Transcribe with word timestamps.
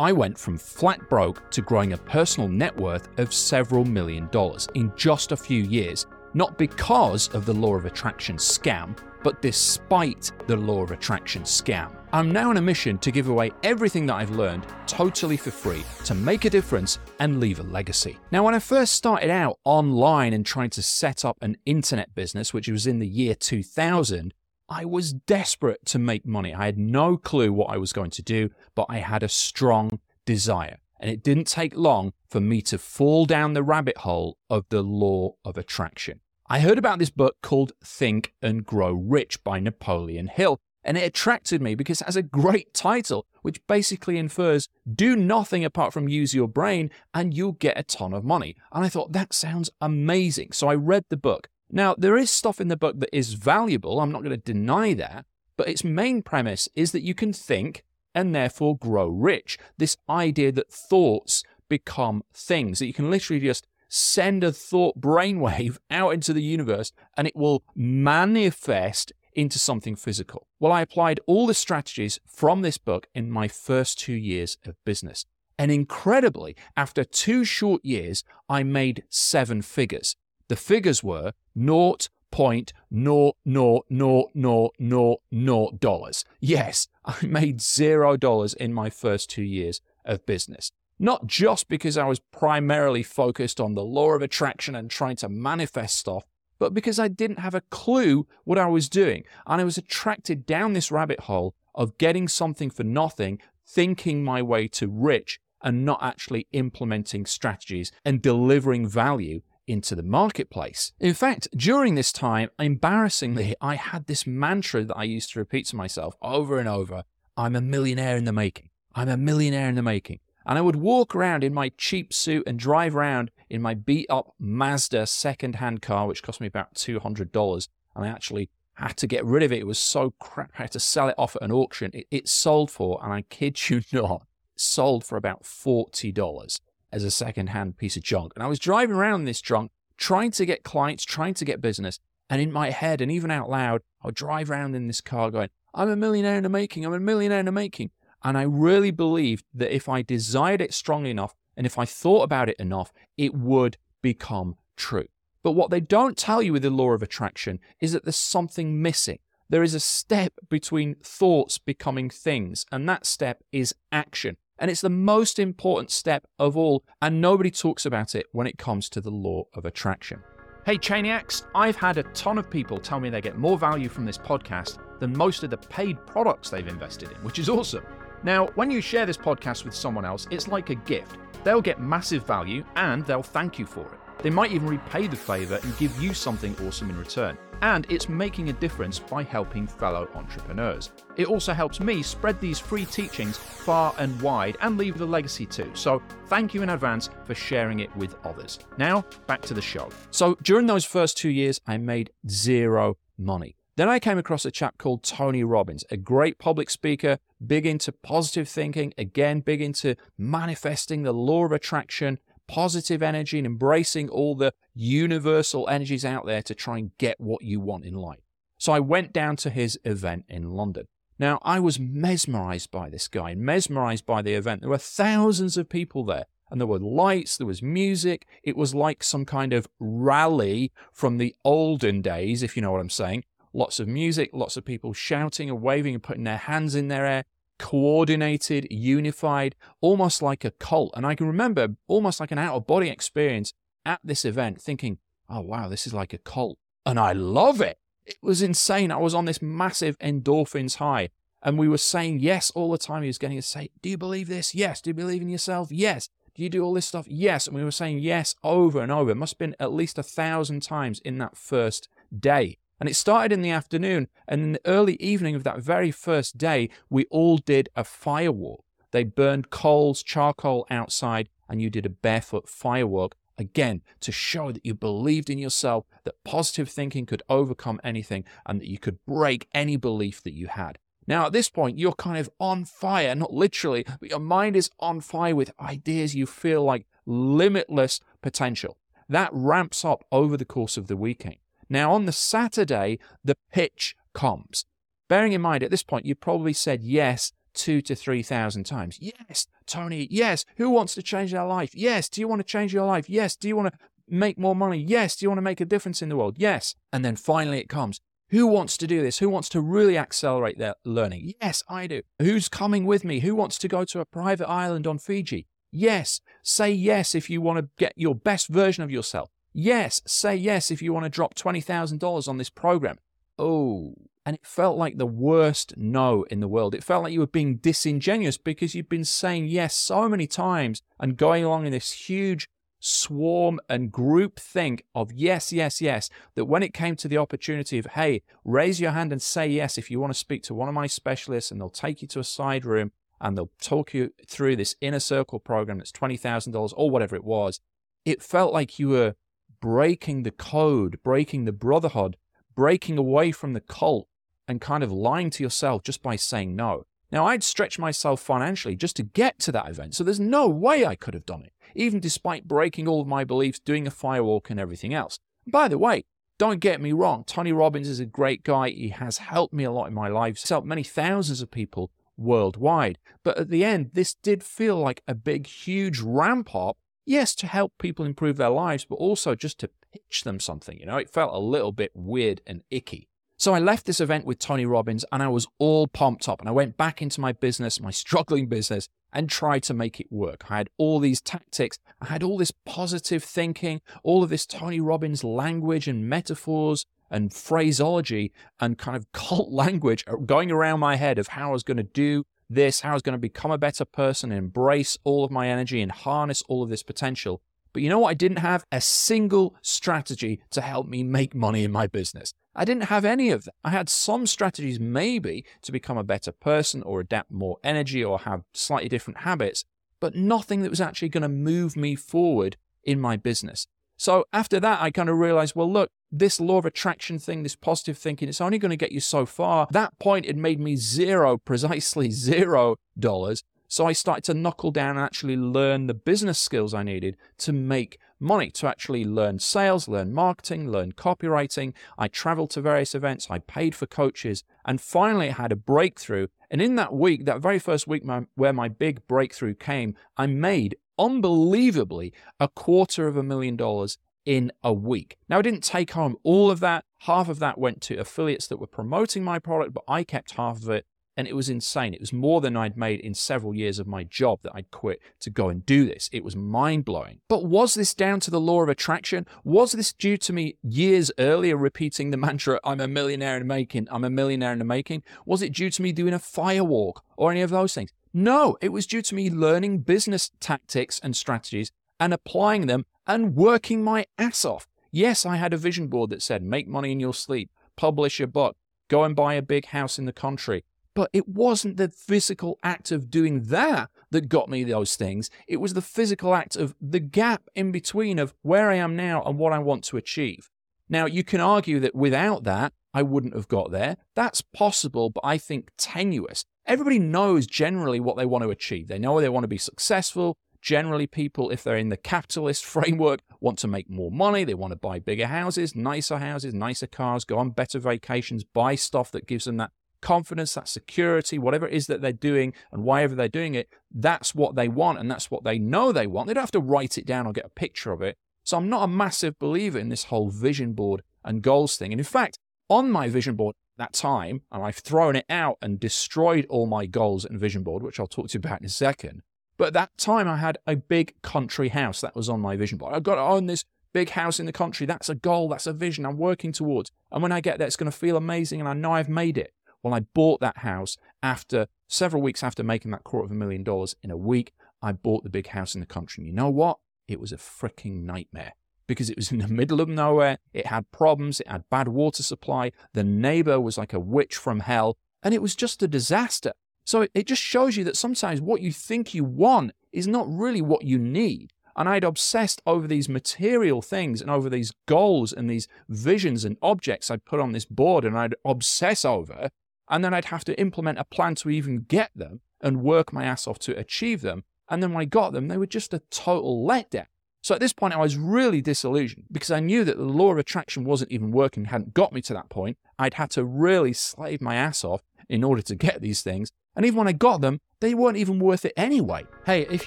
I 0.00 0.12
went 0.12 0.38
from 0.38 0.56
flat 0.56 1.10
broke 1.10 1.50
to 1.50 1.60
growing 1.60 1.92
a 1.92 1.98
personal 1.98 2.48
net 2.48 2.74
worth 2.74 3.10
of 3.18 3.34
several 3.34 3.84
million 3.84 4.28
dollars 4.28 4.66
in 4.74 4.90
just 4.96 5.30
a 5.30 5.36
few 5.36 5.62
years, 5.62 6.06
not 6.32 6.56
because 6.56 7.28
of 7.34 7.44
the 7.44 7.52
law 7.52 7.74
of 7.74 7.84
attraction 7.84 8.36
scam, 8.36 8.96
but 9.22 9.42
despite 9.42 10.32
the 10.46 10.56
law 10.56 10.82
of 10.82 10.90
attraction 10.90 11.42
scam. 11.42 11.94
I'm 12.14 12.32
now 12.32 12.48
on 12.48 12.56
a 12.56 12.62
mission 12.62 12.96
to 12.96 13.10
give 13.10 13.28
away 13.28 13.50
everything 13.62 14.06
that 14.06 14.14
I've 14.14 14.30
learned 14.30 14.66
totally 14.86 15.36
for 15.36 15.50
free 15.50 15.84
to 16.06 16.14
make 16.14 16.46
a 16.46 16.50
difference 16.50 16.98
and 17.18 17.38
leave 17.38 17.60
a 17.60 17.64
legacy. 17.64 18.16
Now, 18.32 18.42
when 18.42 18.54
I 18.54 18.58
first 18.58 18.94
started 18.94 19.28
out 19.28 19.58
online 19.64 20.32
and 20.32 20.46
trying 20.46 20.70
to 20.70 20.82
set 20.82 21.26
up 21.26 21.36
an 21.42 21.58
internet 21.66 22.14
business, 22.14 22.54
which 22.54 22.68
was 22.68 22.86
in 22.86 23.00
the 23.00 23.06
year 23.06 23.34
2000, 23.34 24.32
I 24.70 24.84
was 24.84 25.12
desperate 25.12 25.84
to 25.86 25.98
make 25.98 26.24
money. 26.24 26.54
I 26.54 26.66
had 26.66 26.78
no 26.78 27.16
clue 27.16 27.52
what 27.52 27.70
I 27.70 27.76
was 27.76 27.92
going 27.92 28.10
to 28.12 28.22
do, 28.22 28.50
but 28.76 28.86
I 28.88 28.98
had 28.98 29.24
a 29.24 29.28
strong 29.28 29.98
desire. 30.24 30.78
And 31.00 31.10
it 31.10 31.24
didn't 31.24 31.48
take 31.48 31.76
long 31.76 32.12
for 32.28 32.40
me 32.40 32.62
to 32.62 32.78
fall 32.78 33.26
down 33.26 33.54
the 33.54 33.64
rabbit 33.64 33.98
hole 33.98 34.38
of 34.48 34.66
the 34.68 34.82
law 34.82 35.32
of 35.44 35.58
attraction. 35.58 36.20
I 36.48 36.60
heard 36.60 36.78
about 36.78 37.00
this 37.00 37.10
book 37.10 37.36
called 37.42 37.72
Think 37.82 38.32
and 38.40 38.64
Grow 38.64 38.92
Rich 38.92 39.42
by 39.42 39.58
Napoleon 39.58 40.28
Hill, 40.28 40.60
and 40.84 40.96
it 40.96 41.04
attracted 41.04 41.60
me 41.60 41.74
because 41.74 42.00
it 42.00 42.06
has 42.06 42.16
a 42.16 42.22
great 42.22 42.72
title, 42.72 43.26
which 43.42 43.66
basically 43.66 44.18
infers 44.18 44.68
do 44.92 45.16
nothing 45.16 45.64
apart 45.64 45.92
from 45.92 46.08
use 46.08 46.32
your 46.32 46.48
brain 46.48 46.90
and 47.12 47.34
you'll 47.34 47.52
get 47.52 47.78
a 47.78 47.82
ton 47.82 48.12
of 48.12 48.24
money. 48.24 48.56
And 48.72 48.84
I 48.84 48.88
thought 48.88 49.12
that 49.12 49.32
sounds 49.32 49.70
amazing. 49.80 50.52
So 50.52 50.68
I 50.68 50.74
read 50.76 51.04
the 51.08 51.16
book. 51.16 51.48
Now, 51.72 51.94
there 51.96 52.16
is 52.16 52.30
stuff 52.30 52.60
in 52.60 52.68
the 52.68 52.76
book 52.76 53.00
that 53.00 53.16
is 53.16 53.34
valuable. 53.34 54.00
I'm 54.00 54.12
not 54.12 54.22
going 54.22 54.38
to 54.38 54.52
deny 54.52 54.94
that. 54.94 55.24
But 55.56 55.68
its 55.68 55.84
main 55.84 56.22
premise 56.22 56.68
is 56.74 56.92
that 56.92 57.02
you 57.02 57.14
can 57.14 57.32
think 57.32 57.84
and 58.14 58.34
therefore 58.34 58.76
grow 58.78 59.08
rich. 59.08 59.58
This 59.76 59.96
idea 60.08 60.52
that 60.52 60.72
thoughts 60.72 61.42
become 61.68 62.22
things, 62.32 62.78
that 62.78 62.86
you 62.86 62.94
can 62.94 63.10
literally 63.10 63.40
just 63.40 63.66
send 63.88 64.42
a 64.42 64.52
thought 64.52 65.00
brainwave 65.00 65.78
out 65.90 66.14
into 66.14 66.32
the 66.32 66.42
universe 66.42 66.92
and 67.16 67.26
it 67.26 67.36
will 67.36 67.62
manifest 67.74 69.12
into 69.34 69.58
something 69.58 69.96
physical. 69.96 70.46
Well, 70.58 70.72
I 70.72 70.80
applied 70.80 71.20
all 71.26 71.46
the 71.46 71.54
strategies 71.54 72.18
from 72.26 72.62
this 72.62 72.78
book 72.78 73.06
in 73.14 73.30
my 73.30 73.48
first 73.48 73.98
two 73.98 74.14
years 74.14 74.58
of 74.64 74.82
business. 74.84 75.24
And 75.58 75.70
incredibly, 75.70 76.56
after 76.76 77.04
two 77.04 77.44
short 77.44 77.84
years, 77.84 78.24
I 78.48 78.62
made 78.62 79.04
seven 79.10 79.60
figures. 79.60 80.16
The 80.50 80.56
figures 80.56 81.04
were 81.04 81.32
naught 81.54 82.08
point 82.32 82.72
naught 82.90 83.36
naught 83.44 83.86
naught 83.88 84.32
naught 84.80 85.20
naught 85.30 85.78
dollars. 85.78 86.24
Yes, 86.40 86.88
I 87.04 87.24
made 87.26 87.60
zero 87.60 88.16
dollars 88.16 88.54
in 88.54 88.74
my 88.74 88.90
first 88.90 89.30
two 89.30 89.44
years 89.44 89.80
of 90.04 90.26
business 90.26 90.72
not 90.98 91.26
just 91.26 91.68
because 91.68 91.96
I 91.96 92.04
was 92.04 92.18
primarily 92.18 93.04
focused 93.04 93.60
on 93.60 93.74
the 93.74 93.84
law 93.84 94.10
of 94.10 94.22
attraction 94.22 94.74
and 94.74 94.90
trying 94.90 95.16
to 95.16 95.30
manifest 95.30 95.96
stuff, 95.96 96.24
but 96.58 96.74
because 96.74 96.98
I 96.98 97.08
didn't 97.08 97.38
have 97.38 97.54
a 97.54 97.62
clue 97.70 98.26
what 98.44 98.58
I 98.58 98.66
was 98.66 98.90
doing. 98.90 99.24
And 99.46 99.62
I 99.62 99.64
was 99.64 99.78
attracted 99.78 100.44
down 100.44 100.74
this 100.74 100.90
rabbit 100.90 101.20
hole 101.20 101.54
of 101.74 101.96
getting 101.96 102.28
something 102.28 102.68
for 102.68 102.84
nothing, 102.84 103.40
thinking 103.66 104.22
my 104.22 104.42
way 104.42 104.68
to 104.68 104.88
rich, 104.88 105.40
and 105.62 105.84
not 105.84 106.02
actually 106.02 106.46
implementing 106.52 107.24
strategies 107.24 107.92
and 108.04 108.20
delivering 108.20 108.86
value 108.86 109.40
into 109.70 109.94
the 109.94 110.02
marketplace. 110.02 110.92
In 111.00 111.14
fact, 111.14 111.48
during 111.56 111.94
this 111.94 112.12
time, 112.12 112.50
embarrassingly, 112.58 113.54
I 113.60 113.76
had 113.76 114.06
this 114.06 114.26
mantra 114.26 114.84
that 114.84 114.96
I 114.96 115.04
used 115.04 115.32
to 115.32 115.38
repeat 115.38 115.66
to 115.68 115.76
myself 115.76 116.14
over 116.20 116.58
and 116.58 116.68
over 116.68 117.04
I'm 117.36 117.56
a 117.56 117.60
millionaire 117.60 118.16
in 118.16 118.24
the 118.24 118.32
making. 118.32 118.68
I'm 118.94 119.08
a 119.08 119.16
millionaire 119.16 119.68
in 119.68 119.76
the 119.76 119.82
making. 119.82 120.20
And 120.44 120.58
I 120.58 120.62
would 120.62 120.76
walk 120.76 121.14
around 121.14 121.44
in 121.44 121.54
my 121.54 121.70
cheap 121.76 122.12
suit 122.12 122.44
and 122.46 122.58
drive 122.58 122.96
around 122.96 123.30
in 123.48 123.62
my 123.62 123.74
beat 123.74 124.06
up 124.10 124.34
Mazda 124.38 125.06
second 125.06 125.56
hand 125.56 125.80
car, 125.80 126.06
which 126.06 126.22
cost 126.22 126.40
me 126.40 126.46
about 126.46 126.74
$200. 126.74 127.68
And 127.94 128.04
I 128.04 128.08
actually 128.08 128.50
had 128.74 128.96
to 128.98 129.06
get 129.06 129.24
rid 129.24 129.42
of 129.42 129.52
it. 129.52 129.60
It 129.60 129.66
was 129.66 129.78
so 129.78 130.14
crap. 130.18 130.50
I 130.58 130.62
had 130.62 130.72
to 130.72 130.80
sell 130.80 131.08
it 131.08 131.14
off 131.16 131.36
at 131.36 131.42
an 131.42 131.52
auction. 131.52 131.90
It, 131.94 132.06
it 132.10 132.28
sold 132.28 132.70
for, 132.70 133.00
and 133.02 133.12
I 133.12 133.22
kid 133.22 133.70
you 133.70 133.82
not, 133.92 134.26
sold 134.56 135.04
for 135.04 135.16
about 135.16 135.44
$40 135.44 136.60
as 136.92 137.04
a 137.04 137.10
second 137.10 137.48
hand 137.48 137.76
piece 137.76 137.96
of 137.96 138.02
junk. 138.02 138.32
And 138.34 138.42
I 138.42 138.48
was 138.48 138.58
driving 138.58 138.96
around 138.96 139.20
in 139.20 139.26
this 139.26 139.40
junk, 139.40 139.70
trying 139.96 140.30
to 140.32 140.46
get 140.46 140.64
clients, 140.64 141.04
trying 141.04 141.34
to 141.34 141.44
get 141.44 141.60
business. 141.60 141.98
And 142.28 142.40
in 142.40 142.52
my 142.52 142.70
head, 142.70 143.00
and 143.00 143.10
even 143.10 143.30
out 143.30 143.50
loud, 143.50 143.82
I 144.02 144.08
would 144.08 144.14
drive 144.14 144.50
around 144.50 144.74
in 144.74 144.86
this 144.86 145.00
car 145.00 145.30
going, 145.30 145.48
I'm 145.74 145.88
a 145.88 145.96
millionaire 145.96 146.36
in 146.36 146.42
the 146.42 146.48
making. 146.48 146.84
I'm 146.84 146.92
a 146.92 147.00
millionaire 147.00 147.40
in 147.40 147.46
the 147.46 147.52
making. 147.52 147.90
And 148.22 148.36
I 148.36 148.42
really 148.42 148.90
believed 148.90 149.44
that 149.54 149.74
if 149.74 149.88
I 149.88 150.02
desired 150.02 150.60
it 150.60 150.74
strongly 150.74 151.10
enough 151.10 151.34
and 151.56 151.66
if 151.66 151.78
I 151.78 151.84
thought 151.84 152.22
about 152.22 152.48
it 152.48 152.56
enough, 152.58 152.92
it 153.16 153.34
would 153.34 153.76
become 154.02 154.56
true. 154.76 155.06
But 155.42 155.52
what 155.52 155.70
they 155.70 155.80
don't 155.80 156.16
tell 156.16 156.42
you 156.42 156.52
with 156.52 156.62
the 156.62 156.70
law 156.70 156.90
of 156.90 157.02
attraction 157.02 157.60
is 157.80 157.92
that 157.92 158.04
there's 158.04 158.16
something 158.16 158.80
missing. 158.80 159.18
There 159.48 159.62
is 159.62 159.74
a 159.74 159.80
step 159.80 160.34
between 160.48 160.96
thoughts 161.02 161.58
becoming 161.58 162.08
things, 162.08 162.64
and 162.70 162.88
that 162.88 163.04
step 163.04 163.42
is 163.50 163.74
action. 163.90 164.36
And 164.60 164.70
it's 164.70 164.82
the 164.82 164.90
most 164.90 165.38
important 165.38 165.90
step 165.90 166.26
of 166.38 166.56
all, 166.56 166.84
and 167.00 167.20
nobody 167.20 167.50
talks 167.50 167.86
about 167.86 168.14
it 168.14 168.26
when 168.32 168.46
it 168.46 168.58
comes 168.58 168.90
to 168.90 169.00
the 169.00 169.10
law 169.10 169.44
of 169.54 169.64
attraction. 169.64 170.22
Hey, 170.66 170.76
Chainiacs, 170.76 171.44
I've 171.54 171.76
had 171.76 171.96
a 171.96 172.02
ton 172.12 172.36
of 172.36 172.50
people 172.50 172.78
tell 172.78 173.00
me 173.00 173.08
they 173.08 173.22
get 173.22 173.38
more 173.38 173.58
value 173.58 173.88
from 173.88 174.04
this 174.04 174.18
podcast 174.18 174.78
than 175.00 175.16
most 175.16 175.42
of 175.42 175.48
the 175.48 175.56
paid 175.56 175.96
products 176.06 176.50
they've 176.50 176.68
invested 176.68 177.10
in, 177.10 177.16
which 177.24 177.38
is 177.38 177.48
awesome. 177.48 177.84
Now, 178.22 178.48
when 178.48 178.70
you 178.70 178.82
share 178.82 179.06
this 179.06 179.16
podcast 179.16 179.64
with 179.64 179.74
someone 179.74 180.04
else, 180.04 180.26
it's 180.30 180.46
like 180.46 180.68
a 180.68 180.74
gift. 180.74 181.16
They'll 181.42 181.62
get 181.62 181.80
massive 181.80 182.26
value 182.26 182.62
and 182.76 183.06
they'll 183.06 183.22
thank 183.22 183.58
you 183.58 183.64
for 183.64 183.86
it. 183.86 183.98
They 184.22 184.30
might 184.30 184.52
even 184.52 184.66
repay 184.66 185.06
the 185.06 185.16
favour 185.16 185.58
and 185.62 185.78
give 185.78 186.00
you 186.02 186.14
something 186.14 186.54
awesome 186.66 186.90
in 186.90 186.98
return. 186.98 187.38
And 187.62 187.86
it's 187.90 188.08
making 188.08 188.48
a 188.48 188.54
difference 188.54 188.98
by 188.98 189.22
helping 189.22 189.66
fellow 189.66 190.08
entrepreneurs. 190.14 190.90
It 191.16 191.26
also 191.26 191.52
helps 191.52 191.80
me 191.80 192.02
spread 192.02 192.40
these 192.40 192.58
free 192.58 192.86
teachings 192.86 193.36
far 193.36 193.94
and 193.98 194.20
wide 194.22 194.56
and 194.62 194.78
leave 194.78 195.00
a 195.00 195.04
legacy 195.04 195.46
too. 195.46 195.70
So 195.74 196.02
thank 196.26 196.54
you 196.54 196.62
in 196.62 196.70
advance 196.70 197.10
for 197.24 197.34
sharing 197.34 197.80
it 197.80 197.94
with 197.96 198.16
others. 198.24 198.58
Now, 198.78 199.04
back 199.26 199.42
to 199.42 199.54
the 199.54 199.62
show. 199.62 199.90
So 200.10 200.36
during 200.42 200.66
those 200.66 200.84
first 200.84 201.18
two 201.18 201.28
years, 201.28 201.60
I 201.66 201.76
made 201.76 202.10
zero 202.28 202.96
money. 203.18 203.56
Then 203.76 203.88
I 203.88 203.98
came 203.98 204.18
across 204.18 204.44
a 204.44 204.50
chap 204.50 204.76
called 204.76 205.02
Tony 205.02 205.42
Robbins, 205.42 205.84
a 205.90 205.96
great 205.96 206.38
public 206.38 206.68
speaker, 206.68 207.18
big 207.46 207.64
into 207.64 207.92
positive 207.92 208.48
thinking, 208.48 208.92
again, 208.98 209.40
big 209.40 209.62
into 209.62 209.96
manifesting 210.18 211.02
the 211.02 211.12
law 211.12 211.46
of 211.46 211.52
attraction, 211.52 212.18
positive 212.50 213.02
energy, 213.02 213.38
and 213.38 213.46
embracing 213.46 214.08
all 214.08 214.34
the 214.34 214.52
universal 214.74 215.68
energies 215.68 216.04
out 216.04 216.26
there 216.26 216.42
to 216.42 216.54
try 216.54 216.78
and 216.78 216.96
get 216.98 217.20
what 217.20 217.42
you 217.42 217.60
want 217.60 217.84
in 217.84 217.94
life. 217.94 218.20
So 218.58 218.72
I 218.72 218.80
went 218.80 219.12
down 219.12 219.36
to 219.36 219.50
his 219.50 219.78
event 219.84 220.24
in 220.28 220.50
London. 220.50 220.86
Now, 221.18 221.38
I 221.42 221.60
was 221.60 221.78
mesmerized 221.78 222.70
by 222.70 222.88
this 222.88 223.08
guy, 223.08 223.34
mesmerized 223.34 224.06
by 224.06 224.22
the 224.22 224.34
event. 224.34 224.62
There 224.62 224.70
were 224.70 224.78
thousands 224.78 225.56
of 225.56 225.68
people 225.68 226.04
there, 226.04 226.26
and 226.50 226.60
there 226.60 226.66
were 226.66 226.78
lights, 226.78 227.36
there 227.36 227.46
was 227.46 227.62
music. 227.62 228.26
It 228.42 228.56
was 228.56 228.74
like 228.74 229.02
some 229.02 229.24
kind 229.24 229.52
of 229.52 229.68
rally 229.78 230.72
from 230.92 231.18
the 231.18 231.34
olden 231.44 232.02
days, 232.02 232.42
if 232.42 232.56
you 232.56 232.62
know 232.62 232.72
what 232.72 232.80
I'm 232.80 232.90
saying 232.90 233.24
lots 233.52 233.80
of 233.80 233.88
music, 233.88 234.30
lots 234.32 234.56
of 234.56 234.64
people 234.64 234.92
shouting 234.92 235.50
and 235.50 235.60
waving 235.60 235.94
and 235.94 236.02
putting 236.02 236.24
their 236.24 236.36
hands 236.36 236.74
in 236.74 236.88
their 236.88 237.06
air, 237.06 237.24
coordinated, 237.60 238.66
unified, 238.70 239.54
almost 239.82 240.22
like 240.22 240.44
a 240.46 240.50
cult. 240.52 240.92
And 240.96 241.06
I 241.06 241.14
can 241.14 241.26
remember 241.26 241.68
almost 241.86 242.18
like 242.18 242.32
an 242.32 242.38
out 242.38 242.56
of 242.56 242.66
body 242.66 242.88
experience 242.88 243.52
at 243.84 244.00
this 244.02 244.24
event 244.24 244.60
thinking, 244.60 244.98
oh, 245.28 245.42
wow, 245.42 245.68
this 245.68 245.86
is 245.86 245.92
like 245.92 246.14
a 246.14 246.18
cult. 246.18 246.58
And 246.86 246.98
I 246.98 247.12
love 247.12 247.60
it. 247.60 247.78
It 248.06 248.16
was 248.22 248.40
insane. 248.40 248.90
I 248.90 248.96
was 248.96 249.14
on 249.14 249.26
this 249.26 249.42
massive 249.42 249.98
endorphins 249.98 250.76
high. 250.76 251.10
And 251.42 251.58
we 251.58 251.68
were 251.68 251.78
saying 251.78 252.20
yes 252.20 252.50
all 252.52 252.70
the 252.70 252.78
time. 252.78 253.02
He 253.02 253.08
was 253.08 253.18
getting 253.18 253.36
to 253.38 253.42
say, 253.42 253.70
Do 253.82 253.90
you 253.90 253.98
believe 253.98 254.28
this? 254.28 254.54
Yes. 254.54 254.80
Do 254.80 254.90
you 254.90 254.94
believe 254.94 255.22
in 255.22 255.28
yourself? 255.28 255.70
Yes. 255.70 256.08
Do 256.34 256.42
you 256.42 256.48
do 256.48 256.64
all 256.64 256.72
this 256.72 256.86
stuff? 256.86 257.06
Yes. 257.08 257.46
And 257.46 257.54
we 257.54 257.64
were 257.64 257.70
saying 257.70 257.98
yes 257.98 258.34
over 258.42 258.80
and 258.80 258.90
over. 258.90 259.10
It 259.10 259.16
must 259.16 259.34
have 259.34 259.38
been 259.38 259.56
at 259.60 259.72
least 259.72 259.98
a 259.98 260.02
thousand 260.02 260.62
times 260.62 261.00
in 261.00 261.18
that 261.18 261.36
first 261.36 261.88
day. 262.18 262.58
And 262.80 262.88
it 262.88 262.94
started 262.94 263.32
in 263.32 263.42
the 263.42 263.50
afternoon. 263.50 264.08
And 264.26 264.40
in 264.42 264.52
the 264.52 264.60
early 264.64 264.94
evening 264.94 265.34
of 265.34 265.44
that 265.44 265.60
very 265.60 265.90
first 265.90 266.38
day, 266.38 266.70
we 266.88 267.04
all 267.10 267.36
did 267.36 267.68
a 267.76 267.84
fire 267.84 268.32
walk. 268.32 268.64
They 268.90 269.04
burned 269.04 269.50
coals, 269.50 270.02
charcoal 270.02 270.66
outside, 270.70 271.28
and 271.48 271.60
you 271.60 271.70
did 271.70 271.86
a 271.86 271.90
barefoot 271.90 272.48
fire 272.48 272.86
walk 272.86 273.16
again 273.38 273.82
to 274.00 274.12
show 274.12 274.52
that 274.52 274.64
you 274.64 274.74
believed 274.74 275.30
in 275.30 275.38
yourself, 275.38 275.86
that 276.04 276.22
positive 276.24 276.68
thinking 276.68 277.06
could 277.06 277.22
overcome 277.28 277.80
anything, 277.84 278.24
and 278.46 278.60
that 278.60 278.68
you 278.68 278.78
could 278.78 278.98
break 279.06 279.48
any 279.54 279.76
belief 279.76 280.22
that 280.22 280.34
you 280.34 280.48
had. 280.48 280.78
Now, 281.06 281.26
at 281.26 281.32
this 281.32 281.48
point, 281.48 281.78
you're 281.78 281.92
kind 281.92 282.18
of 282.18 282.30
on 282.38 282.64
fire, 282.64 283.14
not 283.14 283.32
literally, 283.32 283.84
but 284.00 284.10
your 284.10 284.20
mind 284.20 284.56
is 284.56 284.70
on 284.78 285.00
fire 285.00 285.34
with 285.34 285.52
ideas 285.58 286.14
you 286.14 286.26
feel 286.26 286.62
like 286.62 286.86
limitless 287.06 288.00
potential. 288.22 288.76
That 289.08 289.30
ramps 289.32 289.84
up 289.84 290.04
over 290.12 290.36
the 290.36 290.44
course 290.44 290.76
of 290.76 290.86
the 290.86 290.96
weekend. 290.96 291.36
Now, 291.70 291.92
on 291.92 292.04
the 292.04 292.12
Saturday, 292.12 292.98
the 293.24 293.36
pitch 293.52 293.94
comes. 294.12 294.66
Bearing 295.08 295.32
in 295.32 295.40
mind, 295.40 295.62
at 295.62 295.70
this 295.70 295.84
point, 295.84 296.04
you 296.04 296.14
probably 296.14 296.52
said 296.52 296.82
yes 296.82 297.32
two 297.54 297.80
to 297.82 297.94
3,000 297.94 298.64
times. 298.64 298.98
Yes, 299.00 299.46
Tony, 299.66 300.06
yes. 300.10 300.44
Who 300.56 300.70
wants 300.70 300.94
to 300.94 301.02
change 301.02 301.32
their 301.32 301.46
life? 301.46 301.74
Yes. 301.74 302.08
Do 302.08 302.20
you 302.20 302.28
want 302.28 302.40
to 302.40 302.44
change 302.44 302.72
your 302.72 302.86
life? 302.86 303.08
Yes. 303.08 303.36
Do 303.36 303.48
you 303.48 303.56
want 303.56 303.72
to 303.72 303.78
make 304.08 304.38
more 304.38 304.54
money? 304.54 304.78
Yes. 304.78 305.16
Do 305.16 305.24
you 305.24 305.30
want 305.30 305.38
to 305.38 305.42
make 305.42 305.60
a 305.60 305.64
difference 305.64 306.02
in 306.02 306.08
the 306.08 306.16
world? 306.16 306.36
Yes. 306.38 306.74
And 306.92 307.04
then 307.04 307.16
finally 307.16 307.58
it 307.58 307.68
comes. 307.68 308.00
Who 308.30 308.46
wants 308.46 308.76
to 308.76 308.86
do 308.86 309.02
this? 309.02 309.18
Who 309.18 309.28
wants 309.28 309.48
to 309.50 309.60
really 309.60 309.98
accelerate 309.98 310.58
their 310.58 310.74
learning? 310.84 311.32
Yes, 311.40 311.64
I 311.68 311.88
do. 311.88 312.02
Who's 312.20 312.48
coming 312.48 312.86
with 312.86 313.04
me? 313.04 313.20
Who 313.20 313.34
wants 313.34 313.58
to 313.58 313.68
go 313.68 313.84
to 313.84 314.00
a 314.00 314.04
private 314.04 314.48
island 314.48 314.86
on 314.86 314.98
Fiji? 314.98 315.48
Yes. 315.72 316.20
Say 316.44 316.70
yes 316.70 317.16
if 317.16 317.28
you 317.28 317.40
want 317.40 317.58
to 317.58 317.68
get 317.76 317.92
your 317.96 318.14
best 318.14 318.48
version 318.48 318.84
of 318.84 318.90
yourself. 318.90 319.30
Yes. 319.52 320.00
Say 320.06 320.36
yes 320.36 320.70
if 320.70 320.82
you 320.82 320.92
want 320.92 321.04
to 321.04 321.10
drop 321.10 321.34
$20,000 321.34 322.28
on 322.28 322.38
this 322.38 322.50
program. 322.50 322.98
Oh, 323.38 323.94
and 324.26 324.36
it 324.36 324.46
felt 324.46 324.76
like 324.76 324.98
the 324.98 325.06
worst 325.06 325.74
no 325.76 326.24
in 326.24 326.40
the 326.40 326.48
world. 326.48 326.74
It 326.74 326.84
felt 326.84 327.02
like 327.02 327.12
you 327.12 327.20
were 327.20 327.26
being 327.26 327.56
disingenuous 327.56 328.36
because 328.36 328.74
you've 328.74 328.88
been 328.88 329.04
saying 329.04 329.46
yes 329.46 329.74
so 329.74 330.08
many 330.08 330.26
times 330.26 330.82
and 330.98 331.16
going 331.16 331.44
along 331.44 331.66
in 331.66 331.72
this 331.72 331.92
huge 331.92 332.48
swarm 332.80 333.60
and 333.68 333.92
group 333.92 334.38
think 334.38 334.84
of 334.94 335.12
yes, 335.12 335.52
yes, 335.52 335.80
yes, 335.80 336.10
that 336.34 336.46
when 336.46 336.62
it 336.62 336.74
came 336.74 336.96
to 336.96 337.08
the 337.08 337.18
opportunity 337.18 337.78
of, 337.78 337.86
hey, 337.86 338.22
raise 338.44 338.80
your 338.80 338.92
hand 338.92 339.12
and 339.12 339.22
say 339.22 339.46
yes 339.46 339.78
if 339.78 339.90
you 339.90 340.00
want 340.00 340.12
to 340.12 340.18
speak 340.18 340.42
to 340.42 340.54
one 340.54 340.68
of 340.68 340.74
my 340.74 340.86
specialists 340.86 341.50
and 341.50 341.60
they'll 341.60 341.70
take 341.70 342.02
you 342.02 342.08
to 342.08 342.20
a 342.20 342.24
side 342.24 342.64
room 342.64 342.92
and 343.20 343.36
they'll 343.36 343.50
talk 343.60 343.92
you 343.92 344.12
through 344.26 344.56
this 344.56 344.76
inner 344.80 345.00
circle 345.00 345.38
program 345.38 345.78
that's 345.78 345.92
$20,000 345.92 346.72
or 346.76 346.90
whatever 346.90 347.16
it 347.16 347.24
was, 347.24 347.60
it 348.04 348.22
felt 348.22 348.52
like 348.52 348.78
you 348.78 348.88
were 348.88 349.14
breaking 349.60 350.22
the 350.22 350.30
code, 350.30 350.98
breaking 351.02 351.44
the 351.44 351.52
brotherhood, 351.52 352.16
breaking 352.54 352.98
away 352.98 353.32
from 353.32 353.52
the 353.52 353.60
cult 353.60 354.08
and 354.48 354.60
kind 354.60 354.82
of 354.82 354.92
lying 354.92 355.30
to 355.30 355.42
yourself 355.42 355.82
just 355.82 356.02
by 356.02 356.16
saying 356.16 356.56
no. 356.56 356.84
Now, 357.12 357.26
I'd 357.26 357.42
stretch 357.42 357.78
myself 357.78 358.20
financially 358.20 358.76
just 358.76 358.96
to 358.96 359.02
get 359.02 359.38
to 359.40 359.52
that 359.52 359.68
event, 359.68 359.94
so 359.94 360.04
there's 360.04 360.20
no 360.20 360.48
way 360.48 360.86
I 360.86 360.94
could 360.94 361.14
have 361.14 361.26
done 361.26 361.42
it, 361.42 361.52
even 361.74 361.98
despite 362.00 362.46
breaking 362.46 362.86
all 362.86 363.00
of 363.00 363.06
my 363.06 363.24
beliefs, 363.24 363.58
doing 363.58 363.86
a 363.86 363.90
firewalk 363.90 364.48
and 364.48 364.60
everything 364.60 364.94
else. 364.94 365.18
By 365.46 365.66
the 365.66 365.78
way, 365.78 366.04
don't 366.38 366.60
get 366.60 366.80
me 366.80 366.92
wrong, 366.92 367.24
Tony 367.26 367.52
Robbins 367.52 367.88
is 367.88 368.00
a 368.00 368.06
great 368.06 368.44
guy. 368.44 368.70
He 368.70 368.90
has 368.90 369.18
helped 369.18 369.52
me 369.52 369.64
a 369.64 369.72
lot 369.72 369.88
in 369.88 369.94
my 369.94 370.08
life, 370.08 370.38
he's 370.38 370.48
helped 370.48 370.66
many 370.66 370.84
thousands 370.84 371.42
of 371.42 371.50
people 371.50 371.90
worldwide. 372.16 372.98
But 373.24 373.38
at 373.38 373.48
the 373.48 373.64
end, 373.64 373.90
this 373.94 374.14
did 374.14 374.42
feel 374.42 374.76
like 374.76 375.02
a 375.08 375.14
big, 375.14 375.46
huge 375.46 376.00
ramp 376.00 376.54
up. 376.54 376.78
Yes, 377.10 377.34
to 377.34 377.48
help 377.48 377.72
people 377.78 378.04
improve 378.04 378.36
their 378.36 378.50
lives, 378.50 378.84
but 378.84 378.94
also 378.94 379.34
just 379.34 379.58
to 379.58 379.70
pitch 379.92 380.22
them 380.22 380.38
something. 380.38 380.78
You 380.78 380.86
know, 380.86 380.96
it 380.96 381.10
felt 381.10 381.34
a 381.34 381.40
little 381.40 381.72
bit 381.72 381.90
weird 381.92 382.40
and 382.46 382.62
icky. 382.70 383.08
So 383.36 383.52
I 383.52 383.58
left 383.58 383.84
this 383.84 384.00
event 384.00 384.26
with 384.26 384.38
Tony 384.38 384.64
Robbins 384.64 385.04
and 385.10 385.20
I 385.20 385.26
was 385.26 385.48
all 385.58 385.88
pumped 385.88 386.28
up 386.28 386.38
and 386.38 386.48
I 386.48 386.52
went 386.52 386.76
back 386.76 387.02
into 387.02 387.20
my 387.20 387.32
business, 387.32 387.80
my 387.80 387.90
struggling 388.04 388.46
business, 388.46 388.88
and 389.12 389.28
tried 389.28 389.64
to 389.64 389.74
make 389.74 389.98
it 389.98 390.06
work. 390.12 390.52
I 390.52 390.58
had 390.58 390.70
all 390.78 391.00
these 391.00 391.20
tactics, 391.20 391.80
I 392.00 392.06
had 392.06 392.22
all 392.22 392.38
this 392.38 392.52
positive 392.64 393.24
thinking, 393.24 393.80
all 394.04 394.22
of 394.22 394.30
this 394.30 394.46
Tony 394.46 394.78
Robbins 394.78 395.24
language 395.24 395.88
and 395.88 396.08
metaphors 396.08 396.86
and 397.10 397.34
phraseology 397.34 398.30
and 398.60 398.78
kind 398.78 398.96
of 398.96 399.10
cult 399.12 399.50
language 399.50 400.04
going 400.26 400.52
around 400.52 400.78
my 400.78 400.94
head 400.94 401.18
of 401.18 401.26
how 401.26 401.48
I 401.48 401.52
was 401.54 401.64
going 401.64 401.78
to 401.78 401.82
do 401.82 402.24
this, 402.50 402.80
how 402.80 402.90
I 402.90 402.94
was 402.94 403.02
going 403.02 403.14
to 403.14 403.18
become 403.18 403.50
a 403.50 403.58
better 403.58 403.84
person, 403.84 404.32
embrace 404.32 404.98
all 405.04 405.24
of 405.24 405.30
my 405.30 405.48
energy 405.48 405.80
and 405.80 405.92
harness 405.92 406.42
all 406.48 406.62
of 406.62 406.68
this 406.68 406.82
potential. 406.82 407.40
But 407.72 407.82
you 407.82 407.88
know 407.88 408.00
what? 408.00 408.10
I 408.10 408.14
didn't 408.14 408.38
have 408.38 408.64
a 408.72 408.80
single 408.80 409.54
strategy 409.62 410.40
to 410.50 410.60
help 410.60 410.88
me 410.88 411.04
make 411.04 411.34
money 411.34 411.62
in 411.62 411.70
my 411.70 411.86
business. 411.86 412.34
I 412.54 412.64
didn't 412.64 412.84
have 412.84 413.04
any 413.04 413.30
of 413.30 413.44
that. 413.44 413.54
I 413.62 413.70
had 413.70 413.88
some 413.88 414.26
strategies 414.26 414.80
maybe 414.80 415.44
to 415.62 415.70
become 415.70 415.96
a 415.96 416.04
better 416.04 416.32
person 416.32 416.82
or 416.82 417.00
adapt 417.00 417.30
more 417.30 417.58
energy 417.62 418.02
or 418.02 418.18
have 418.18 418.42
slightly 418.52 418.88
different 418.88 419.20
habits, 419.20 419.64
but 420.00 420.16
nothing 420.16 420.62
that 420.62 420.70
was 420.70 420.80
actually 420.80 421.10
going 421.10 421.22
to 421.22 421.28
move 421.28 421.76
me 421.76 421.94
forward 421.94 422.56
in 422.82 422.98
my 422.98 423.16
business. 423.16 423.68
So 424.00 424.24
after 424.32 424.58
that, 424.60 424.80
I 424.80 424.90
kind 424.90 425.10
of 425.10 425.18
realized, 425.18 425.54
well, 425.54 425.70
look, 425.70 425.90
this 426.10 426.40
law 426.40 426.56
of 426.56 426.64
attraction 426.64 427.18
thing, 427.18 427.42
this 427.42 427.54
positive 427.54 427.98
thinking, 427.98 428.30
it's 428.30 428.40
only 428.40 428.56
going 428.56 428.70
to 428.70 428.76
get 428.76 428.92
you 428.92 429.00
so 429.00 429.26
far. 429.26 429.68
That 429.72 429.98
point, 429.98 430.24
it 430.24 430.38
made 430.38 430.58
me 430.58 430.74
zero, 430.76 431.36
precisely 431.44 432.10
zero 432.10 432.76
dollars. 432.98 433.44
So 433.68 433.84
I 433.84 433.92
started 433.92 434.24
to 434.24 434.32
knuckle 434.32 434.70
down 434.70 434.96
and 434.96 435.04
actually 435.04 435.36
learn 435.36 435.86
the 435.86 435.92
business 435.92 436.38
skills 436.38 436.72
I 436.72 436.82
needed 436.82 437.18
to 437.40 437.52
make 437.52 437.98
money, 438.18 438.50
to 438.52 438.66
actually 438.66 439.04
learn 439.04 439.38
sales, 439.38 439.86
learn 439.86 440.14
marketing, 440.14 440.70
learn 440.70 440.92
copywriting. 440.92 441.74
I 441.98 442.08
traveled 442.08 442.48
to 442.52 442.62
various 442.62 442.94
events, 442.94 443.26
I 443.28 443.40
paid 443.40 443.74
for 443.74 443.84
coaches, 443.84 444.44
and 444.64 444.80
finally 444.80 445.28
I 445.28 445.34
had 445.34 445.52
a 445.52 445.56
breakthrough. 445.56 446.28
And 446.50 446.62
in 446.62 446.76
that 446.76 446.94
week, 446.94 447.26
that 447.26 447.42
very 447.42 447.58
first 447.58 447.86
week 447.86 448.02
my, 448.02 448.22
where 448.34 448.54
my 448.54 448.68
big 448.68 449.06
breakthrough 449.06 449.54
came, 449.54 449.94
I 450.16 450.26
made 450.26 450.76
unbelievably 451.00 452.12
a 452.38 452.48
quarter 452.48 453.08
of 453.08 453.16
a 453.16 453.22
million 453.22 453.56
dollars 453.56 453.98
in 454.24 454.52
a 454.62 454.72
week. 454.72 455.16
Now, 455.28 455.38
I 455.38 455.42
didn't 455.42 455.64
take 455.64 455.92
home 455.92 456.16
all 456.22 456.50
of 456.50 456.60
that. 456.60 456.84
Half 456.98 457.28
of 457.28 457.38
that 457.38 457.58
went 457.58 457.80
to 457.82 457.96
affiliates 457.96 458.46
that 458.48 458.58
were 458.58 458.66
promoting 458.66 459.24
my 459.24 459.38
product, 459.38 459.72
but 459.72 459.84
I 459.88 460.04
kept 460.04 460.32
half 460.32 460.58
of 460.62 460.68
it 460.68 460.84
and 461.16 461.26
it 461.26 461.36
was 461.36 461.50
insane. 461.50 461.92
It 461.92 462.00
was 462.00 462.12
more 462.12 462.40
than 462.40 462.56
I'd 462.56 462.76
made 462.76 463.00
in 463.00 463.14
several 463.14 463.54
years 463.54 463.78
of 463.78 463.86
my 463.86 464.04
job 464.04 464.40
that 464.42 464.52
I'd 464.54 464.70
quit 464.70 465.00
to 465.20 465.30
go 465.30 465.48
and 465.48 465.66
do 465.66 465.84
this. 465.84 466.08
It 466.12 466.24
was 466.24 466.36
mind 466.36 466.84
blowing. 466.84 467.20
But 467.28 467.44
was 467.44 467.74
this 467.74 467.94
down 467.94 468.20
to 468.20 468.30
the 468.30 468.40
law 468.40 468.62
of 468.62 468.68
attraction? 468.68 469.26
Was 469.44 469.72
this 469.72 469.92
due 469.92 470.16
to 470.18 470.32
me 470.32 470.56
years 470.62 471.10
earlier 471.18 471.56
repeating 471.56 472.10
the 472.10 472.16
mantra, 472.16 472.60
I'm 472.64 472.80
a 472.80 472.88
millionaire 472.88 473.36
in 473.36 473.42
the 473.42 473.46
making, 473.46 473.88
I'm 473.90 474.04
a 474.04 474.10
millionaire 474.10 474.52
in 474.52 474.58
the 474.58 474.64
making? 474.64 475.02
Was 475.26 475.42
it 475.42 475.52
due 475.52 475.70
to 475.70 475.82
me 475.82 475.92
doing 475.92 476.14
a 476.14 476.18
firewalk 476.18 477.00
or 477.16 477.30
any 477.30 477.42
of 477.42 477.50
those 477.50 477.74
things? 477.74 477.90
No, 478.12 478.56
it 478.60 478.70
was 478.70 478.86
due 478.86 479.02
to 479.02 479.14
me 479.14 479.30
learning 479.30 479.80
business 479.80 480.30
tactics 480.40 480.98
and 481.02 481.14
strategies 481.14 481.70
and 482.00 482.12
applying 482.12 482.66
them 482.66 482.86
and 483.06 483.36
working 483.36 483.84
my 483.84 484.06
ass 484.18 484.44
off. 484.44 484.66
Yes, 484.90 485.24
I 485.24 485.36
had 485.36 485.52
a 485.52 485.58
vision 485.58 485.86
board 485.86 486.10
that 486.10 486.22
said, 486.22 486.42
make 486.42 486.66
money 486.66 486.90
in 486.90 486.98
your 486.98 487.14
sleep, 487.14 487.50
publish 487.76 488.18
a 488.18 488.26
book, 488.26 488.56
go 488.88 489.04
and 489.04 489.14
buy 489.14 489.34
a 489.34 489.42
big 489.42 489.66
house 489.66 489.98
in 489.98 490.06
the 490.06 490.12
country, 490.12 490.64
but 490.94 491.08
it 491.12 491.28
wasn't 491.28 491.76
the 491.76 491.88
physical 491.88 492.58
act 492.64 492.90
of 492.90 493.10
doing 493.10 493.44
that 493.44 493.90
that 494.10 494.28
got 494.28 494.48
me 494.48 494.64
those 494.64 494.96
things. 494.96 495.30
It 495.46 495.58
was 495.58 495.74
the 495.74 495.82
physical 495.82 496.34
act 496.34 496.56
of 496.56 496.74
the 496.80 496.98
gap 496.98 497.44
in 497.54 497.70
between 497.70 498.18
of 498.18 498.34
where 498.42 498.70
I 498.70 498.74
am 498.74 498.96
now 498.96 499.22
and 499.22 499.38
what 499.38 499.52
I 499.52 499.60
want 499.60 499.84
to 499.84 499.96
achieve. 499.96 500.50
Now, 500.88 501.06
you 501.06 501.22
can 501.22 501.40
argue 501.40 501.78
that 501.78 501.94
without 501.94 502.42
that, 502.42 502.72
I 502.92 503.02
wouldn't 503.02 503.36
have 503.36 503.46
got 503.46 503.70
there. 503.70 503.96
That's 504.16 504.42
possible, 504.42 505.10
but 505.10 505.24
I 505.24 505.38
think 505.38 505.70
tenuous. 505.78 506.44
Everybody 506.70 507.00
knows 507.00 507.48
generally 507.48 507.98
what 507.98 508.16
they 508.16 508.24
want 508.24 508.44
to 508.44 508.50
achieve. 508.50 508.86
They 508.86 509.00
know 509.00 509.20
they 509.20 509.28
want 509.28 509.42
to 509.42 509.48
be 509.48 509.58
successful. 509.58 510.36
Generally, 510.62 511.08
people, 511.08 511.50
if 511.50 511.64
they're 511.64 511.76
in 511.76 511.88
the 511.88 511.96
capitalist 511.96 512.64
framework, 512.74 513.22
want 513.40 513.58
to 513.58 513.66
make 513.66 513.90
more 513.90 514.12
money. 514.12 514.44
They 514.44 514.54
want 514.54 514.70
to 514.70 514.78
buy 514.78 515.00
bigger 515.00 515.26
houses, 515.26 515.74
nicer 515.74 516.18
houses, 516.18 516.54
nicer 516.54 516.86
cars, 516.86 517.24
go 517.24 517.38
on 517.38 517.50
better 517.50 517.80
vacations, 517.80 518.44
buy 518.44 518.76
stuff 518.76 519.10
that 519.10 519.26
gives 519.26 519.46
them 519.46 519.56
that 519.56 519.72
confidence, 520.00 520.54
that 520.54 520.68
security, 520.68 521.40
whatever 521.40 521.66
it 521.66 521.74
is 521.74 521.88
that 521.88 522.02
they're 522.02 522.12
doing 522.12 522.54
and 522.70 522.84
why 522.84 523.02
ever 523.02 523.16
they're 523.16 523.26
doing 523.26 523.56
it, 523.56 523.68
that's 523.92 524.32
what 524.32 524.54
they 524.54 524.68
want 524.68 525.00
and 525.00 525.10
that's 525.10 525.28
what 525.28 525.42
they 525.42 525.58
know 525.58 525.90
they 525.90 526.06
want. 526.06 526.28
They 526.28 526.34
don't 526.34 526.42
have 526.42 526.52
to 526.52 526.60
write 526.60 526.96
it 526.96 527.04
down 527.04 527.26
or 527.26 527.32
get 527.32 527.46
a 527.46 527.50
picture 527.50 527.90
of 527.90 528.00
it. 528.00 528.16
So 528.44 528.56
I'm 528.56 528.68
not 528.68 528.84
a 528.84 528.88
massive 528.88 529.36
believer 529.40 529.80
in 529.80 529.88
this 529.88 530.04
whole 530.04 530.30
vision 530.30 530.74
board 530.74 531.02
and 531.24 531.42
goals 531.42 531.76
thing. 531.76 531.92
And 531.92 532.00
in 532.00 532.04
fact, 532.04 532.38
on 532.68 532.92
my 532.92 533.08
vision 533.08 533.34
board 533.34 533.56
that 533.80 533.92
time, 533.92 534.42
and 534.52 534.62
I've 534.62 534.76
thrown 534.76 535.16
it 535.16 535.26
out 535.28 535.58
and 535.60 535.80
destroyed 535.80 536.46
all 536.48 536.66
my 536.66 536.86
goals 536.86 537.24
and 537.24 537.38
vision 537.38 537.62
board, 537.62 537.82
which 537.82 537.98
I'll 537.98 538.06
talk 538.06 538.28
to 538.28 538.34
you 538.34 538.38
about 538.38 538.60
in 538.60 538.66
a 538.66 538.70
second. 538.70 539.22
But 539.56 539.68
at 539.68 539.72
that 539.74 539.98
time, 539.98 540.28
I 540.28 540.36
had 540.36 540.58
a 540.66 540.76
big 540.76 541.20
country 541.22 541.68
house 541.68 542.00
that 542.00 542.16
was 542.16 542.28
on 542.28 542.40
my 542.40 542.56
vision 542.56 542.78
board. 542.78 542.94
I've 542.94 543.02
got 543.02 543.16
to 543.16 543.20
own 543.20 543.46
this 543.46 543.64
big 543.92 544.10
house 544.10 544.40
in 544.40 544.46
the 544.46 544.52
country. 544.52 544.86
That's 544.86 545.08
a 545.08 545.14
goal. 545.14 545.48
That's 545.48 545.66
a 545.66 545.72
vision 545.72 546.06
I'm 546.06 546.16
working 546.16 546.52
towards. 546.52 546.90
And 547.10 547.22
when 547.22 547.32
I 547.32 547.40
get 547.40 547.58
there, 547.58 547.66
it's 547.66 547.76
going 547.76 547.90
to 547.90 547.96
feel 547.96 548.16
amazing 548.16 548.60
and 548.60 548.68
I 548.68 548.72
know 548.72 548.92
I've 548.92 549.08
made 549.08 549.36
it. 549.36 549.52
Well, 549.82 549.94
I 549.94 550.00
bought 550.00 550.40
that 550.40 550.58
house 550.58 550.96
after 551.22 551.66
several 551.88 552.22
weeks 552.22 552.42
after 552.42 552.62
making 552.62 552.90
that 552.92 553.04
quarter 553.04 553.26
of 553.26 553.30
a 553.30 553.34
million 553.34 553.64
dollars 553.64 553.96
in 554.02 554.10
a 554.10 554.16
week. 554.16 554.52
I 554.82 554.92
bought 554.92 555.24
the 555.24 555.30
big 555.30 555.48
house 555.48 555.74
in 555.74 555.80
the 555.80 555.86
country. 555.86 556.22
And 556.22 556.28
you 556.28 556.34
know 556.34 556.50
what? 556.50 556.78
It 557.08 557.20
was 557.20 557.32
a 557.32 557.36
freaking 557.36 558.04
nightmare 558.04 558.54
because 558.90 559.08
it 559.08 559.16
was 559.16 559.30
in 559.30 559.38
the 559.38 559.46
middle 559.46 559.80
of 559.80 559.88
nowhere. 559.88 560.38
It 560.52 560.66
had 560.66 560.90
problems. 560.90 561.38
It 561.38 561.46
had 561.46 561.62
bad 561.70 561.86
water 561.86 562.24
supply. 562.24 562.72
The 562.92 563.04
neighbor 563.04 563.60
was 563.60 563.78
like 563.78 563.92
a 563.92 564.00
witch 564.00 564.34
from 564.34 564.58
hell. 564.58 564.98
And 565.22 565.32
it 565.32 565.40
was 565.40 565.54
just 565.54 565.80
a 565.84 565.86
disaster. 565.86 566.54
So 566.84 567.06
it, 567.14 567.28
just 567.28 567.40
shows 567.40 567.76
you 567.76 567.84
that 567.84 567.96
sometimes 567.96 568.40
what 568.40 568.62
you 568.62 568.72
think 568.72 569.14
you 569.14 569.22
want 569.22 569.74
is 569.92 570.08
not 570.08 570.26
really 570.28 570.60
what 570.60 570.82
you 570.82 570.98
need. 570.98 571.52
And 571.76 571.88
I'd 571.88 572.02
obsessed 572.02 572.62
over 572.66 572.88
these 572.88 573.08
material 573.08 573.80
things 573.80 574.20
and 574.20 574.28
over 574.28 574.50
these 574.50 574.72
goals 574.86 575.32
and 575.32 575.48
these 575.48 575.68
visions 575.88 576.44
and 576.44 576.56
objects 576.60 577.12
I'd 577.12 577.24
put 577.24 577.38
on 577.38 577.52
this 577.52 577.66
board 577.66 578.04
and 578.04 578.18
I'd 578.18 578.34
obsess 578.44 579.04
over 579.04 579.50
and 579.88 580.04
then 580.04 580.12
I'd 580.12 580.24
have 580.26 580.44
to 580.46 580.60
implement 580.60 580.98
a 580.98 581.04
plan 581.04 581.36
to 581.36 581.50
even 581.50 581.82
get 581.82 582.10
them 582.16 582.40
and 582.60 582.82
work 582.82 583.12
my 583.12 583.22
ass 583.22 583.46
off 583.46 583.60
to 583.60 583.78
achieve 583.78 584.22
them. 584.22 584.42
And 584.68 584.82
then 584.82 584.92
when 584.92 585.02
I 585.02 585.04
got 585.04 585.32
them, 585.32 585.46
they 585.46 585.58
were 585.58 585.66
just 585.66 585.94
a 585.94 586.02
total 586.10 586.66
letdown. 586.66 587.06
So 587.42 587.54
at 587.54 587.60
this 587.60 587.72
point, 587.72 587.94
I 587.94 587.98
was 587.98 588.16
really 588.16 588.60
disillusioned 588.60 589.24
because 589.32 589.50
I 589.50 589.60
knew 589.60 589.84
that 589.84 589.96
the 589.96 590.04
law 590.04 590.30
of 590.30 590.38
attraction 590.38 590.84
wasn't 590.84 591.10
even 591.10 591.32
working, 591.32 591.66
hadn't 591.66 591.94
got 591.94 592.12
me 592.12 592.20
to 592.22 592.34
that 592.34 592.50
point. 592.50 592.76
I'd 592.98 593.14
had 593.14 593.30
to 593.30 593.44
really 593.44 593.92
slave 593.92 594.40
my 594.42 594.56
ass 594.56 594.84
off 594.84 595.02
in 595.28 595.42
order 595.42 595.62
to 595.62 595.74
get 595.74 596.02
these 596.02 596.22
things. 596.22 596.50
And 596.76 596.84
even 596.84 596.98
when 596.98 597.08
I 597.08 597.12
got 597.12 597.40
them, 597.40 597.60
they 597.80 597.94
weren't 597.94 598.18
even 598.18 598.38
worth 598.38 598.64
it 598.64 598.74
anyway. 598.76 599.24
Hey, 599.46 599.62
if 599.70 599.86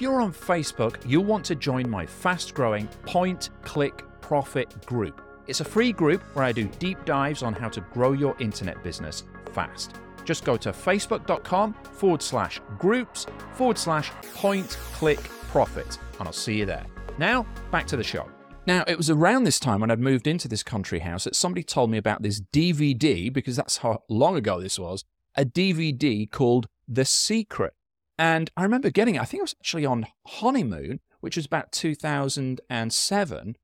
you're 0.00 0.20
on 0.20 0.32
Facebook, 0.32 0.96
you'll 1.06 1.24
want 1.24 1.44
to 1.46 1.54
join 1.54 1.88
my 1.88 2.04
fast 2.04 2.54
growing 2.54 2.88
point, 3.06 3.50
click, 3.62 4.02
profit 4.20 4.84
group. 4.84 5.22
It's 5.46 5.60
a 5.60 5.64
free 5.64 5.92
group 5.92 6.22
where 6.34 6.44
I 6.44 6.52
do 6.52 6.64
deep 6.78 7.04
dives 7.04 7.42
on 7.42 7.52
how 7.52 7.68
to 7.68 7.80
grow 7.92 8.12
your 8.12 8.36
internet 8.40 8.82
business 8.82 9.24
fast. 9.52 9.96
Just 10.24 10.44
go 10.44 10.56
to 10.56 10.72
facebook.com 10.72 11.74
forward 11.74 12.22
slash 12.22 12.60
groups 12.78 13.26
forward 13.52 13.78
slash 13.78 14.10
point 14.34 14.78
click 14.94 15.20
profit, 15.48 15.98
and 16.18 16.26
I'll 16.26 16.32
see 16.32 16.58
you 16.58 16.66
there. 16.66 16.86
Now, 17.18 17.46
back 17.70 17.86
to 17.88 17.96
the 17.96 18.02
show. 18.02 18.28
Now, 18.66 18.82
it 18.88 18.96
was 18.96 19.10
around 19.10 19.44
this 19.44 19.60
time 19.60 19.80
when 19.80 19.90
I'd 19.90 20.00
moved 20.00 20.26
into 20.26 20.48
this 20.48 20.62
country 20.62 21.00
house 21.00 21.24
that 21.24 21.36
somebody 21.36 21.62
told 21.62 21.90
me 21.90 21.98
about 21.98 22.22
this 22.22 22.40
DVD, 22.40 23.32
because 23.32 23.56
that's 23.56 23.78
how 23.78 24.02
long 24.08 24.36
ago 24.36 24.60
this 24.60 24.78
was, 24.78 25.04
a 25.36 25.44
DVD 25.44 26.28
called 26.30 26.66
The 26.88 27.04
Secret. 27.04 27.74
And 28.18 28.50
I 28.56 28.62
remember 28.62 28.90
getting 28.90 29.16
it, 29.16 29.20
I 29.20 29.26
think 29.26 29.40
it 29.40 29.44
was 29.44 29.56
actually 29.60 29.84
on 29.86 30.06
honeymoon, 30.26 31.00
which 31.20 31.36
was 31.36 31.46
about 31.46 31.72
2007. 31.72 33.56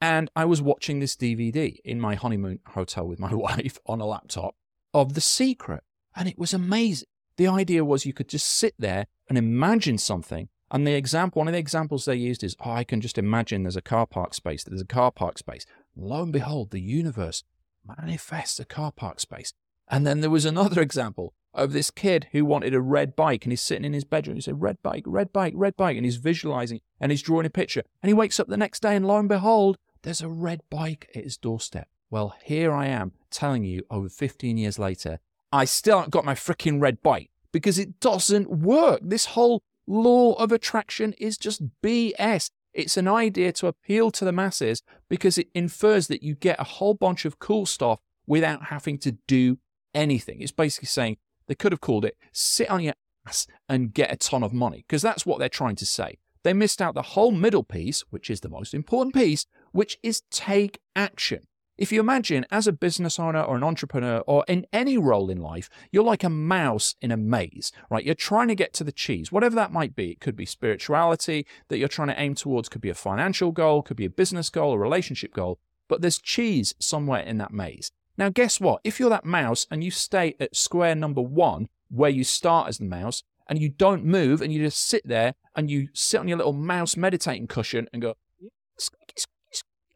And 0.00 0.30
I 0.36 0.44
was 0.44 0.62
watching 0.62 1.00
this 1.00 1.16
DVD 1.16 1.76
in 1.84 2.00
my 2.00 2.14
honeymoon 2.14 2.60
hotel 2.68 3.06
with 3.06 3.18
my 3.18 3.32
wife 3.34 3.78
on 3.86 4.00
a 4.00 4.06
laptop 4.06 4.54
of 4.92 5.14
The 5.14 5.20
Secret. 5.20 5.82
And 6.14 6.28
it 6.28 6.38
was 6.38 6.52
amazing. 6.52 7.08
The 7.36 7.46
idea 7.46 7.84
was 7.84 8.04
you 8.04 8.12
could 8.12 8.28
just 8.28 8.46
sit 8.46 8.74
there 8.78 9.06
and 9.28 9.38
imagine 9.38 9.98
something. 9.98 10.48
And 10.70 10.86
the 10.86 10.94
example, 10.94 11.40
one 11.40 11.48
of 11.48 11.52
the 11.52 11.58
examples 11.58 12.04
they 12.04 12.14
used 12.14 12.44
is, 12.44 12.56
oh, 12.64 12.70
I 12.70 12.84
can 12.84 13.00
just 13.00 13.18
imagine 13.18 13.62
there's 13.62 13.76
a 13.76 13.82
car 13.82 14.06
park 14.06 14.34
space, 14.34 14.64
there's 14.64 14.82
a 14.82 14.86
car 14.86 15.10
park 15.10 15.38
space. 15.38 15.64
Lo 15.96 16.22
and 16.22 16.32
behold, 16.32 16.70
the 16.70 16.80
universe 16.80 17.42
manifests 17.86 18.60
a 18.60 18.64
car 18.64 18.92
park 18.92 19.20
space. 19.20 19.52
And 19.90 20.06
then 20.06 20.20
there 20.20 20.30
was 20.30 20.44
another 20.44 20.82
example 20.82 21.32
of 21.54 21.72
this 21.72 21.90
kid 21.90 22.28
who 22.32 22.44
wanted 22.44 22.74
a 22.74 22.80
red 22.80 23.16
bike 23.16 23.44
and 23.44 23.52
he's 23.52 23.62
sitting 23.62 23.84
in 23.84 23.94
his 23.94 24.04
bedroom. 24.04 24.36
He 24.36 24.42
said, 24.42 24.60
Red 24.60 24.82
bike, 24.82 25.04
red 25.06 25.32
bike, 25.32 25.54
red 25.56 25.76
bike. 25.76 25.96
And 25.96 26.04
he's 26.04 26.16
visualizing 26.16 26.80
and 27.00 27.10
he's 27.10 27.22
drawing 27.22 27.46
a 27.46 27.50
picture. 27.50 27.82
And 28.02 28.08
he 28.08 28.14
wakes 28.14 28.38
up 28.38 28.48
the 28.48 28.56
next 28.56 28.80
day 28.80 28.94
and 28.94 29.06
lo 29.06 29.18
and 29.18 29.28
behold, 29.28 29.78
there's 30.02 30.20
a 30.20 30.28
red 30.28 30.60
bike 30.70 31.10
at 31.14 31.24
his 31.24 31.36
doorstep. 31.36 31.88
Well, 32.10 32.36
here 32.42 32.72
I 32.72 32.86
am 32.86 33.12
telling 33.30 33.64
you 33.64 33.84
over 33.90 34.08
15 34.08 34.56
years 34.56 34.78
later, 34.78 35.20
I 35.52 35.64
still 35.64 35.98
haven't 35.98 36.12
got 36.12 36.24
my 36.24 36.34
freaking 36.34 36.80
red 36.80 37.02
bike 37.02 37.30
because 37.52 37.78
it 37.78 38.00
doesn't 38.00 38.50
work. 38.50 39.00
This 39.02 39.26
whole 39.26 39.62
law 39.88 40.34
of 40.34 40.52
attraction 40.52 41.14
is 41.14 41.38
just 41.38 41.62
BS. 41.82 42.50
It's 42.74 42.96
an 42.96 43.08
idea 43.08 43.52
to 43.52 43.66
appeal 43.66 44.10
to 44.12 44.24
the 44.24 44.32
masses 44.32 44.82
because 45.08 45.38
it 45.38 45.48
infers 45.54 46.06
that 46.08 46.22
you 46.22 46.34
get 46.34 46.60
a 46.60 46.64
whole 46.64 46.94
bunch 46.94 47.24
of 47.24 47.38
cool 47.38 47.66
stuff 47.66 48.00
without 48.26 48.64
having 48.64 48.98
to 48.98 49.12
do 49.26 49.58
anything. 49.94 50.40
It's 50.40 50.52
basically 50.52 50.86
saying 50.86 51.16
they 51.48 51.54
could 51.54 51.72
have 51.72 51.80
called 51.80 52.04
it 52.04 52.16
sit 52.30 52.70
on 52.70 52.82
your 52.82 52.94
ass 53.26 53.46
and 53.68 53.92
get 53.94 54.12
a 54.12 54.16
ton 54.16 54.42
of 54.42 54.52
money 54.52 54.84
because 54.86 55.02
that's 55.02 55.26
what 55.26 55.38
they're 55.38 55.48
trying 55.48 55.76
to 55.76 55.86
say. 55.86 56.18
They 56.44 56.52
missed 56.52 56.80
out 56.80 56.94
the 56.94 57.02
whole 57.02 57.32
middle 57.32 57.64
piece, 57.64 58.04
which 58.10 58.30
is 58.30 58.40
the 58.40 58.48
most 58.48 58.74
important 58.74 59.14
piece, 59.14 59.46
which 59.72 59.98
is 60.02 60.22
take 60.30 60.78
action. 60.94 61.47
If 61.78 61.92
you 61.92 62.00
imagine 62.00 62.44
as 62.50 62.66
a 62.66 62.72
business 62.72 63.20
owner 63.20 63.40
or 63.40 63.56
an 63.56 63.62
entrepreneur 63.62 64.18
or 64.26 64.44
in 64.48 64.66
any 64.72 64.98
role 64.98 65.30
in 65.30 65.40
life, 65.40 65.70
you're 65.92 66.02
like 66.02 66.24
a 66.24 66.28
mouse 66.28 66.96
in 67.00 67.12
a 67.12 67.16
maze, 67.16 67.70
right? 67.88 68.04
You're 68.04 68.16
trying 68.16 68.48
to 68.48 68.56
get 68.56 68.72
to 68.74 68.84
the 68.84 68.90
cheese, 68.90 69.30
whatever 69.30 69.54
that 69.54 69.70
might 69.70 69.94
be. 69.94 70.10
It 70.10 70.20
could 70.20 70.34
be 70.34 70.44
spirituality 70.44 71.46
that 71.68 71.78
you're 71.78 71.86
trying 71.86 72.08
to 72.08 72.20
aim 72.20 72.34
towards, 72.34 72.68
could 72.68 72.80
be 72.80 72.90
a 72.90 72.94
financial 72.94 73.52
goal, 73.52 73.82
could 73.82 73.96
be 73.96 74.06
a 74.06 74.10
business 74.10 74.50
goal, 74.50 74.72
a 74.72 74.78
relationship 74.78 75.32
goal, 75.32 75.60
but 75.86 76.00
there's 76.00 76.18
cheese 76.18 76.74
somewhere 76.80 77.22
in 77.22 77.38
that 77.38 77.52
maze. 77.52 77.92
Now, 78.16 78.28
guess 78.28 78.60
what? 78.60 78.80
If 78.82 78.98
you're 78.98 79.10
that 79.10 79.24
mouse 79.24 79.64
and 79.70 79.84
you 79.84 79.92
stay 79.92 80.34
at 80.40 80.56
square 80.56 80.96
number 80.96 81.22
one, 81.22 81.68
where 81.90 82.10
you 82.10 82.24
start 82.24 82.68
as 82.68 82.78
the 82.78 82.86
mouse, 82.86 83.22
and 83.48 83.60
you 83.60 83.68
don't 83.68 84.04
move 84.04 84.42
and 84.42 84.52
you 84.52 84.62
just 84.62 84.84
sit 84.84 85.06
there 85.06 85.34
and 85.56 85.70
you 85.70 85.88
sit 85.94 86.18
on 86.18 86.28
your 86.28 86.36
little 86.36 86.52
mouse 86.52 86.96
meditating 86.96 87.46
cushion 87.46 87.88
and 87.92 88.02
go, 88.02 88.14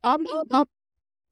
um, 0.05 0.27
um, 0.51 0.67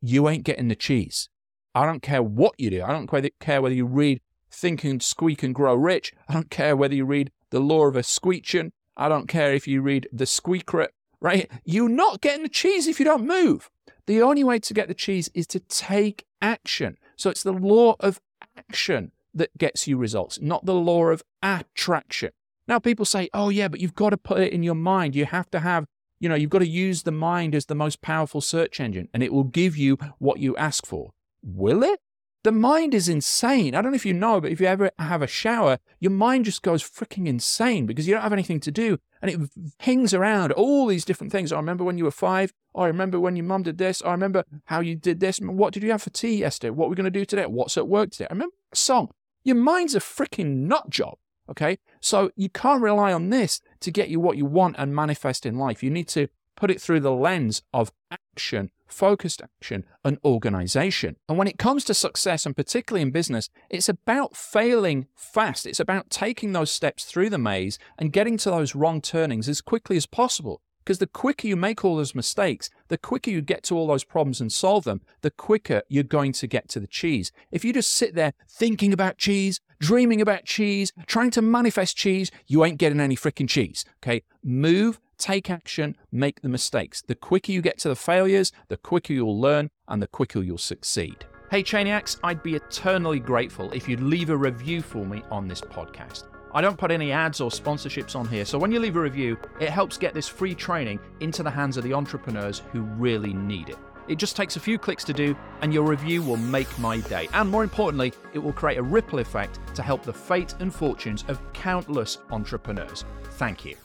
you 0.01 0.29
ain't 0.29 0.45
getting 0.45 0.69
the 0.69 0.75
cheese. 0.75 1.29
I 1.75 1.87
don't 1.87 2.03
care 2.03 2.23
what 2.23 2.55
you 2.59 2.71
do. 2.71 2.83
I 2.83 2.93
don't 2.93 3.11
care 3.39 3.63
whether 3.63 3.75
you 3.75 3.87
read 3.87 4.21
Think 4.51 4.85
and 4.85 5.03
Squeak 5.03 5.43
and 5.43 5.55
Grow 5.55 5.75
Rich. 5.75 6.13
I 6.29 6.33
don't 6.33 6.51
care 6.51 6.77
whether 6.77 6.95
you 6.95 7.05
read 7.05 7.31
The 7.51 7.61
Law 7.61 7.87
of 7.87 7.97
a 7.97 8.01
Squeechin. 8.01 8.73
I 8.97 9.09
don't 9.09 9.29
care 9.29 9.53
if 9.53 9.69
you 9.69 9.81
read 9.81 10.09
The 10.13 10.25
Squeakret, 10.25 10.89
right? 11.21 11.51
You're 11.65 11.89
not 11.89 12.21
getting 12.21 12.43
the 12.43 12.49
cheese 12.49 12.87
if 12.87 12.99
you 12.99 13.05
don't 13.05 13.27
move. 13.27 13.71
The 14.07 14.21
only 14.21 14.43
way 14.43 14.59
to 14.59 14.75
get 14.75 14.89
the 14.89 14.95
cheese 14.95 15.31
is 15.35 15.47
to 15.49 15.61
take 15.61 16.27
action. 16.43 16.97
So 17.17 17.31
it's 17.31 17.45
the 17.45 17.53
law 17.53 17.95
of 18.01 18.21
action 18.57 19.13
that 19.33 19.57
gets 19.57 19.87
you 19.87 19.97
results, 19.97 20.41
not 20.41 20.67
the 20.67 20.75
law 20.75 21.05
of 21.05 21.23
attraction. 21.43 22.31
Now, 22.67 22.79
people 22.79 23.05
say, 23.05 23.29
oh, 23.33 23.49
yeah, 23.49 23.69
but 23.69 23.81
you've 23.81 23.95
got 23.95 24.11
to 24.11 24.17
put 24.17 24.41
it 24.41 24.53
in 24.53 24.63
your 24.63 24.75
mind. 24.75 25.15
You 25.15 25.27
have 25.27 25.51
to 25.51 25.61
have, 25.61 25.87
you 26.21 26.29
know, 26.29 26.35
you've 26.35 26.51
got 26.51 26.61
to 26.61 26.69
use 26.69 27.03
the 27.03 27.11
mind 27.11 27.55
as 27.55 27.67
the 27.67 27.75
most 27.75 28.03
powerful 28.03 28.41
search 28.41 28.79
engine 28.79 29.09
and 29.13 29.23
it 29.23 29.33
will 29.33 29.45
give 29.45 29.77
you 29.77 29.99
what 30.19 30.39
you 30.39 30.57
ask 30.57 30.87
for. 30.87 31.13
Will 31.43 31.83
it? 31.83 32.01
The 32.43 32.53
mind 32.53 32.95
is 32.95 33.09
insane. 33.09 33.75
I 33.75 33.83
don't 33.83 33.93
know 33.93 33.97
if 33.97 34.07
you 34.07 34.15
know, 34.15 34.41
but 34.41 34.51
if 34.51 34.61
you 34.61 34.67
ever 34.67 34.91
have 34.99 35.21
a 35.21 35.27
shower, 35.27 35.79
your 35.99 36.13
mind 36.13 36.47
just 36.47 36.63
goes 36.63 36.83
freaking 36.83 37.27
insane 37.27 37.85
because 37.85 38.07
you 38.07 38.15
don't 38.15 38.23
have 38.23 38.33
anything 38.33 38.61
to 38.61 38.71
do 38.71 38.99
and 39.21 39.31
it 39.31 39.51
hangs 39.81 40.15
around 40.15 40.53
all 40.53 40.87
these 40.87 41.05
different 41.05 41.33
things. 41.33 41.53
I 41.53 41.57
remember 41.57 41.85
when 41.85 41.99
you 41.99 42.05
were 42.05 42.11
five. 42.11 42.53
I 42.75 42.87
remember 42.87 43.21
when 43.21 43.37
your 43.37 43.45
mum 43.45 43.65
did 43.65 43.77
this. 43.79 44.03
I 44.03 44.13
remember 44.13 44.45
how 44.67 44.81
you 44.81 44.97
did 44.97 45.21
this. 45.21 45.39
What 45.39 45.75
did 45.75 45.83
you 45.83 45.91
have 45.91 46.03
for 46.03 46.11
tea 46.11 46.37
yesterday? 46.37 46.71
What 46.71 46.87
are 46.87 46.89
we 46.89 46.97
going 46.97 47.05
to 47.05 47.11
do 47.11 47.27
today? 47.27 47.45
What's 47.45 47.77
at 47.77 47.89
work 47.89 48.11
today? 48.11 48.29
I 48.31 48.35
remember 48.35 48.55
a 48.73 48.77
song. 48.77 49.11
Your 49.45 49.57
mind's 49.57 49.95
a 49.95 50.01
freaking 50.01 50.67
nut 50.67 50.89
job. 50.89 51.19
Okay. 51.51 51.79
So 52.01 52.31
you 52.37 52.49
can't 52.49 52.83
rely 52.83 53.13
on 53.13 53.29
this 53.31 53.61
to 53.81 53.91
get 53.91 54.09
you 54.09 54.21
what 54.21 54.37
you 54.37 54.47
want 54.47 54.77
and 54.79 54.95
manifest 54.95 55.47
in 55.47 55.59
life. 55.59 55.83
You 55.83 55.91
need 55.91 56.09
to 56.09 56.29
put 56.57 56.71
it 56.71 56.81
through 56.81 57.01
the 57.01 57.13
lens 57.13 57.63
of 57.73 57.93
action 58.11 58.71
focused 58.93 59.43
action, 59.43 59.85
and 60.05 60.19
organization. 60.25 61.17
And 61.29 61.39
when 61.39 61.49
it 61.49 61.59
comes 61.59 61.85
to 61.85 61.95
success, 61.95 62.45
and 62.45 62.57
particularly 62.57 63.03
in 63.03 63.11
business, 63.11 63.49
it's 63.69 63.89
about 63.89 64.37
failing 64.37 65.07
fast. 65.15 65.67
It's 65.67 65.81
about 65.81 66.11
taking 66.11 66.53
those 66.53 66.71
steps 66.71 67.05
through 67.05 67.31
the 67.31 67.39
maze 67.39 67.79
and 67.99 68.13
getting 68.13 68.37
to 68.39 68.51
those 68.51 68.75
wrong 68.75 69.01
turnings 69.01 69.49
as 69.49 69.61
quickly 69.61 69.97
as 69.97 70.07
possible. 70.07 70.61
Because 70.91 70.99
the 70.99 71.07
quicker 71.07 71.47
you 71.47 71.55
make 71.55 71.85
all 71.85 71.95
those 71.95 72.17
mistakes, 72.17 72.69
the 72.89 72.99
quicker 72.99 73.31
you 73.31 73.43
get 73.43 73.63
to 73.63 73.77
all 73.77 73.87
those 73.87 74.03
problems 74.03 74.41
and 74.41 74.51
solve 74.51 74.83
them, 74.83 75.03
the 75.21 75.31
quicker 75.31 75.83
you're 75.89 76.03
going 76.03 76.33
to 76.33 76.49
get 76.49 76.69
to 76.71 76.81
the 76.81 76.89
cheese. 76.89 77.31
If 77.53 77.65
you 77.65 77.73
just 77.73 77.93
sit 77.93 78.17
there 78.17 78.33
thinking 78.49 78.93
about 78.93 79.17
cheese, 79.17 79.61
dreaming 79.79 80.21
about 80.21 80.47
cheese, 80.47 80.93
trying 81.07 81.31
to 81.31 81.43
manifest 81.43 81.97
cheese, 81.97 82.33
you 82.49 82.65
ain't 82.65 82.79
getting 82.79 82.99
any 82.99 83.15
freaking 83.15 83.49
cheese. 83.49 83.85
Okay? 84.03 84.25
Move 84.43 84.99
take 85.17 85.49
action, 85.49 85.97
make 86.11 86.43
the 86.43 86.49
mistakes. 86.49 87.03
The 87.03 87.15
quicker 87.15 87.53
you 87.53 87.63
get 87.63 87.79
to 87.79 87.89
the 87.89 87.95
failures, 87.95 88.51
the 88.67 88.77
quicker 88.77 89.13
you'll 89.13 89.41
learn 89.41 89.71
and 89.87 90.03
the 90.03 90.09
quicker 90.09 90.43
you'll 90.43 90.59
succeed. 90.59 91.25
Hey, 91.53 91.63
Chainiacs, 91.63 92.19
I'd 92.25 92.43
be 92.43 92.57
eternally 92.57 93.21
grateful 93.21 93.71
if 93.71 93.89
you'd 93.89 94.03
leave 94.03 94.31
a 94.31 94.37
review 94.37 94.83
for 94.83 95.07
me 95.07 95.23
on 95.31 95.47
this 95.47 95.61
podcast. 95.61 96.25
I 96.53 96.61
don't 96.61 96.77
put 96.77 96.91
any 96.91 97.13
ads 97.13 97.41
or 97.41 97.51
sponsorships 97.51 98.17
on 98.17 98.27
here, 98.27 98.45
so 98.45 98.59
when 98.59 98.73
you 98.73 98.81
leave 98.81 98.97
a 98.97 99.01
review, 99.01 99.39
it 99.61 99.71
helps 99.71 99.97
get 99.97 100.15
this 100.15 100.29
free 100.29 100.55
training 100.55 100.99
into 101.21 101.43
the 101.43 101.51
hands 101.51 101.77
of 101.77 101.85
the 101.85 101.95
entrepreneurs 101.95 102.63
who 102.73 102.83
really 102.83 103.33
need 103.33 103.69
it. 103.69 103.79
It 104.09 104.19
just 104.19 104.35
takes 104.35 104.57
a 104.57 104.61
few 104.61 104.77
clicks 104.77 105.05
to 105.05 105.13
do, 105.13 105.37
and 105.61 105.73
your 105.73 105.85
review 105.85 106.23
will 106.23 106.37
make 106.37 106.79
my 106.79 106.99
day. 107.01 107.29
And 107.33 107.49
more 107.49 107.63
importantly, 107.63 108.13
it 108.33 108.41
will 108.41 108.53
create 108.53 108.79
a 108.79 108.83
ripple 108.83 109.21
effect 109.21 109.61
to 109.77 109.83
help 109.83 110.03
the 110.03 110.13
fate 110.13 110.55
and 110.59 110.75
fortunes 110.75 111.25
of 111.29 111.41
countless 111.53 112.19
entrepreneurs. 112.31 113.05
Thank 113.33 113.65
you. 113.65 113.77